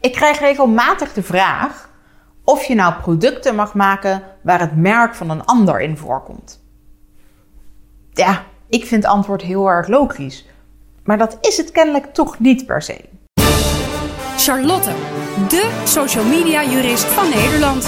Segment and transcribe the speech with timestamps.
[0.00, 1.88] Ik krijg regelmatig de vraag
[2.44, 6.64] of je nou producten mag maken waar het merk van een ander in voorkomt.
[8.12, 10.46] Ja, ik vind het antwoord heel erg logisch.
[11.04, 13.04] Maar dat is het kennelijk toch niet per se.
[14.36, 14.90] Charlotte,
[15.48, 17.84] de social media jurist van Nederland.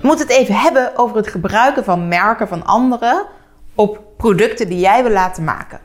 [0.00, 3.26] We moeten het even hebben over het gebruiken van merken van anderen
[3.74, 5.80] op producten die jij wil laten maken.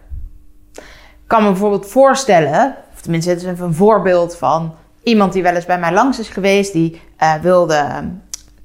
[1.28, 2.76] Ik kan me bijvoorbeeld voorstellen,
[3.08, 6.30] tenminste, het is even een voorbeeld van iemand die wel eens bij mij langs is
[6.30, 8.08] geweest, die uh, wilde ehm,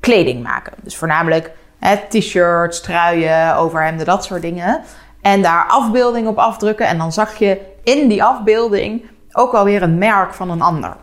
[0.01, 0.73] kleding maken.
[0.83, 1.51] Dus voornamelijk
[2.09, 4.81] t-shirts, truien, overhemden, dat soort dingen.
[5.21, 6.87] En daar afbeeldingen op afdrukken.
[6.87, 10.97] En dan zag je in die afbeelding ook alweer een merk van een ander.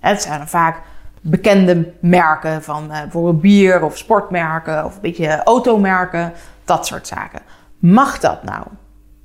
[0.00, 0.80] Het zijn vaak
[1.20, 6.32] bekende merken van uh, bijvoorbeeld bier of sportmerken of een beetje automerken,
[6.64, 7.40] dat soort zaken.
[7.78, 8.64] Mag dat nou?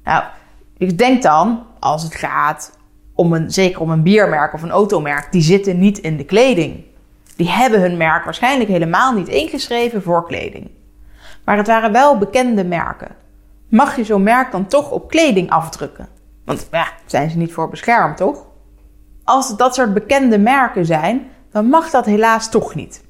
[0.03, 0.23] Nou,
[0.77, 2.71] ik denk dan, als het gaat
[3.15, 6.83] om een, zeker om een biermerk of een automerk, die zitten niet in de kleding.
[7.35, 10.69] Die hebben hun merk waarschijnlijk helemaal niet ingeschreven voor kleding.
[11.45, 13.15] Maar het waren wel bekende merken.
[13.69, 16.07] Mag je zo'n merk dan toch op kleding afdrukken?
[16.45, 18.45] Want ja, zijn ze niet voor beschermd, toch?
[19.23, 23.03] Als het dat soort bekende merken zijn, dan mag dat helaas toch niet.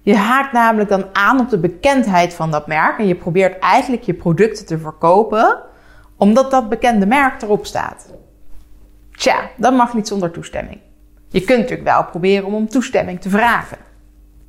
[0.00, 4.02] Je haakt namelijk dan aan op de bekendheid van dat merk en je probeert eigenlijk
[4.02, 5.62] je producten te verkopen
[6.16, 8.06] omdat dat bekende merk erop staat.
[9.16, 10.80] Tja, dat mag niet zonder toestemming.
[11.28, 13.78] Je kunt natuurlijk wel proberen om om toestemming te vragen.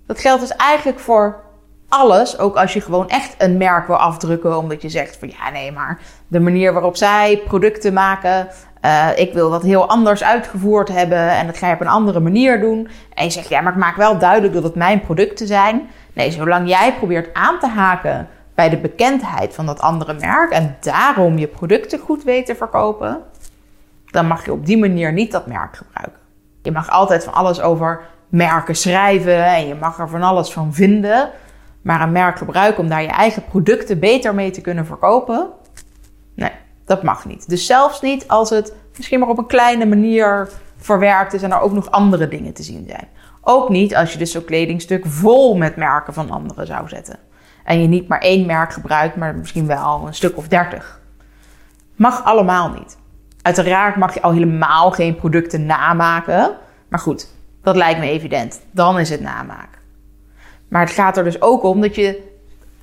[0.07, 1.43] Dat geldt dus eigenlijk voor
[1.89, 5.49] alles, ook als je gewoon echt een merk wil afdrukken, omdat je zegt van ja,
[5.49, 8.47] nee, maar de manier waarop zij producten maken,
[8.85, 12.19] uh, ik wil dat heel anders uitgevoerd hebben en dat ga je op een andere
[12.19, 12.87] manier doen.
[13.13, 15.89] En je zegt ja, maar ik maak wel duidelijk dat het mijn producten zijn.
[16.13, 20.77] Nee, zolang jij probeert aan te haken bij de bekendheid van dat andere merk en
[20.79, 23.21] daarom je producten goed weet te verkopen,
[24.15, 26.19] dan mag je op die manier niet dat merk gebruiken.
[26.61, 30.73] Je mag altijd van alles over merken schrijven en je mag er van alles van
[30.73, 31.29] vinden.
[31.81, 35.47] Maar een merk gebruiken om daar je eigen producten beter mee te kunnen verkopen,
[36.35, 36.51] nee,
[36.85, 37.49] dat mag niet.
[37.49, 41.59] Dus zelfs niet als het misschien maar op een kleine manier verwerkt is en er
[41.59, 43.07] ook nog andere dingen te zien zijn.
[43.41, 47.19] Ook niet als je dus zo'n kledingstuk vol met merken van anderen zou zetten.
[47.63, 50.99] En je niet maar één merk gebruikt, maar misschien wel een stuk of dertig.
[51.95, 52.97] Mag allemaal niet.
[53.45, 56.55] Uiteraard mag je al helemaal geen producten namaken.
[56.87, 57.27] Maar goed,
[57.63, 58.61] dat lijkt me evident.
[58.71, 59.79] Dan is het namaken.
[60.67, 62.21] Maar het gaat er dus ook om dat je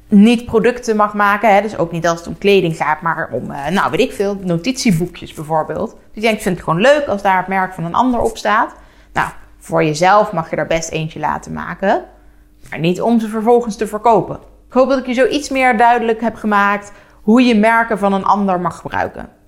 [0.08, 1.54] niet producten mag maken.
[1.54, 1.62] Hè?
[1.62, 4.36] Dus ook niet als het om kleding gaat, maar om, uh, nou weet ik veel,
[4.40, 5.90] notitieboekjes bijvoorbeeld.
[5.90, 8.20] Dus je denkt, ik vind het gewoon leuk als daar het merk van een ander
[8.20, 8.74] op staat.
[9.12, 9.28] Nou,
[9.58, 12.04] voor jezelf mag je er best eentje laten maken.
[12.70, 14.36] Maar niet om ze vervolgens te verkopen.
[14.66, 18.12] Ik hoop dat ik je zo iets meer duidelijk heb gemaakt hoe je merken van
[18.12, 19.40] een ander mag gebruiken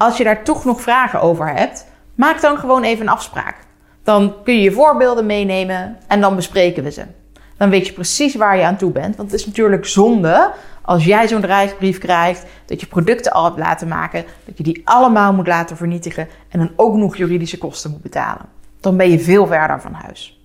[0.00, 3.56] als je daar toch nog vragen over hebt, maak dan gewoon even een afspraak.
[4.02, 7.04] Dan kun je je voorbeelden meenemen en dan bespreken we ze.
[7.56, 9.16] Dan weet je precies waar je aan toe bent.
[9.16, 10.52] Want het is natuurlijk zonde
[10.82, 14.82] als jij zo'n dreigbrief krijgt, dat je producten al hebt laten maken, dat je die
[14.84, 18.46] allemaal moet laten vernietigen en dan ook nog juridische kosten moet betalen.
[18.80, 20.38] Dan ben je veel verder van huis.